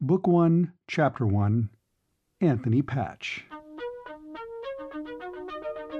Book 0.00 0.28
One, 0.28 0.74
Chapter 0.86 1.26
One 1.26 1.70
Anthony 2.40 2.82
Patch 2.82 3.44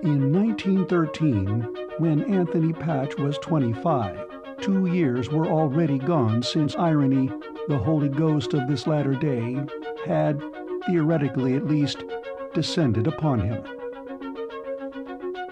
In 0.05 0.33
1913, 0.33 1.67
when 1.99 2.23
Anthony 2.33 2.73
Patch 2.73 3.17
was 3.17 3.37
25, 3.39 4.61
two 4.61 4.87
years 4.87 5.31
were 5.31 5.49
already 5.49 5.99
gone 5.99 6.45
since 6.45 6.77
irony, 6.77 7.29
the 7.67 7.79
holy 7.79 8.09
ghost 8.09 8.55
of 8.55 8.69
this 8.69 8.87
latter 8.87 9.15
day, 9.15 9.59
had, 10.07 10.41
theoretically 10.87 11.55
at 11.55 11.67
least, 11.67 12.05
descended 12.55 13.09
upon 13.09 13.41
him. 13.41 13.65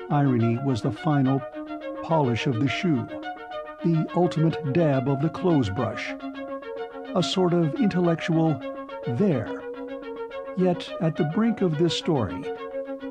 Irony 0.08 0.56
was 0.64 0.82
the 0.82 0.92
final 0.92 1.42
polish 2.04 2.46
of 2.46 2.60
the 2.60 2.68
shoe, 2.68 3.08
the 3.82 4.08
ultimate 4.14 4.72
dab 4.72 5.08
of 5.08 5.20
the 5.20 5.30
clothes 5.30 5.68
brush, 5.68 6.14
a 7.14 7.22
sort 7.22 7.52
of 7.52 7.74
intellectual 7.76 8.60
there. 9.06 9.62
Yet 10.56 10.88
at 11.00 11.16
the 11.16 11.30
brink 11.34 11.60
of 11.60 11.78
this 11.78 11.96
story, 11.96 12.42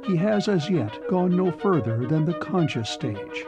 he 0.05 0.15
has 0.17 0.47
as 0.47 0.70
yet 0.70 0.95
gone 1.09 1.35
no 1.35 1.51
further 1.51 2.05
than 2.05 2.25
the 2.25 2.34
conscious 2.34 2.89
stage. 2.89 3.45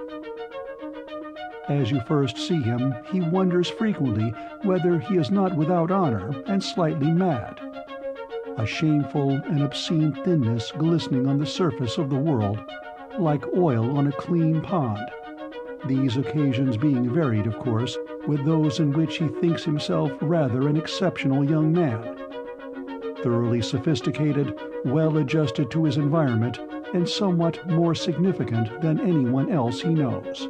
As 1.67 1.91
you 1.91 1.99
first 2.02 2.38
see 2.38 2.62
him, 2.62 2.95
he 3.12 3.20
wonders 3.20 3.70
frequently 3.70 4.34
whether 4.63 4.99
he 4.99 5.17
is 5.17 5.30
not 5.30 5.55
without 5.55 5.91
honor 5.91 6.31
and 6.48 6.64
slightly 6.64 7.11
mad. 7.11 7.59
A 8.58 8.66
shameful 8.66 9.31
and 9.31 9.61
obscene 9.61 10.14
thinness 10.23 10.72
glistening 10.72 11.27
on 11.27 11.38
the 11.38 11.45
surface 11.45 11.98
of 11.98 12.09
the 12.09 12.16
world, 12.16 12.59
like 13.20 13.45
oil 13.55 13.98
on 13.98 14.08
a 14.08 14.11
clean 14.14 14.61
pond. 14.61 15.09
These 15.88 16.18
occasions 16.18 16.76
being 16.76 17.14
varied, 17.14 17.48
of 17.48 17.58
course, 17.59 17.98
with 18.28 18.44
those 18.44 18.82
in 18.82 18.91
which 18.91 19.18
he 19.18 19.30
thinks 19.30 19.64
himself 19.64 20.12
rather 20.20 20.68
an 20.68 20.76
exceptional 20.76 21.45
young 21.45 21.72
man. 21.72 22.18
Thoroughly 23.23 23.62
sophisticated, 23.62 24.54
well 24.84 25.18
adjusted 25.18 25.72
to 25.72 25.86
his 25.86 25.95
environment, 25.95 26.59
and 26.94 27.08
somewhat 27.08 27.66
more 27.70 27.95
significant 27.95 28.81
than 28.81 29.00
anyone 29.00 29.50
else 29.50 29.81
he 29.81 29.89
knows. 29.89 30.50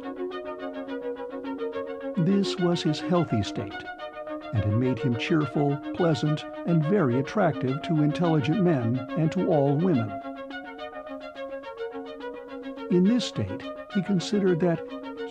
This 2.16 2.58
was 2.58 2.82
his 2.82 2.98
healthy 2.98 3.44
state, 3.44 3.84
and 4.54 4.64
it 4.64 4.76
made 4.76 4.98
him 4.98 5.16
cheerful, 5.16 5.78
pleasant, 5.94 6.44
and 6.66 6.84
very 6.86 7.20
attractive 7.20 7.80
to 7.82 8.02
intelligent 8.02 8.60
men 8.62 9.06
and 9.16 9.30
to 9.32 9.46
all 9.46 9.76
women. 9.76 10.10
In 12.90 13.04
this 13.04 13.24
state 13.24 13.62
he 13.94 14.02
considered 14.02 14.58
that 14.60 14.80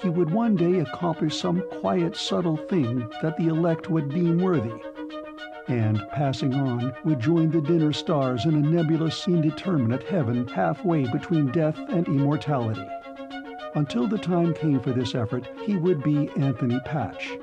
he 0.01 0.09
would 0.09 0.29
one 0.29 0.55
day 0.55 0.79
accomplish 0.79 1.35
some 1.35 1.61
quiet 1.79 2.15
subtle 2.15 2.57
thing 2.57 2.99
that 3.21 3.35
the 3.37 3.47
elect 3.47 3.89
would 3.89 4.09
deem 4.09 4.39
worthy, 4.39 4.73
and 5.67 6.01
passing 6.11 6.53
on 6.53 6.93
would 7.03 7.19
join 7.19 7.49
the 7.49 7.61
dinner 7.61 7.91
stars 7.91 8.45
in 8.45 8.53
a 8.53 8.69
nebulous 8.69 9.27
indeterminate 9.27 10.03
heaven 10.03 10.47
halfway 10.47 11.09
between 11.11 11.51
death 11.51 11.77
and 11.89 12.07
immortality. 12.07 12.87
Until 13.75 14.07
the 14.07 14.17
time 14.17 14.53
came 14.53 14.79
for 14.79 14.91
this 14.91 15.15
effort 15.15 15.47
he 15.65 15.75
would 15.77 16.03
be 16.03 16.29
Anthony 16.37 16.79
Patch. 16.85 17.37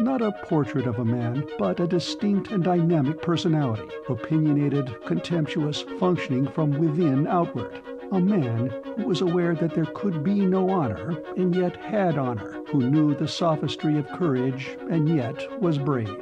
Not 0.00 0.22
a 0.22 0.32
portrait 0.32 0.86
of 0.86 0.98
a 0.98 1.04
man, 1.04 1.46
but 1.58 1.78
a 1.78 1.86
distinct 1.86 2.50
and 2.50 2.64
dynamic 2.64 3.22
personality, 3.22 3.88
opinionated, 4.08 4.94
contemptuous, 5.06 5.82
functioning 6.00 6.46
from 6.48 6.72
within 6.72 7.26
outward 7.26 7.80
a 8.12 8.20
man 8.20 8.68
who 8.96 9.06
was 9.06 9.22
aware 9.22 9.54
that 9.54 9.74
there 9.74 9.86
could 9.86 10.22
be 10.22 10.40
no 10.40 10.68
honor, 10.68 11.18
and 11.36 11.56
yet 11.56 11.76
had 11.76 12.18
honor, 12.18 12.62
who 12.68 12.90
knew 12.90 13.14
the 13.14 13.26
sophistry 13.26 13.98
of 13.98 14.06
courage, 14.10 14.76
and 14.90 15.08
yet 15.08 15.60
was 15.62 15.78
brave. 15.78 16.14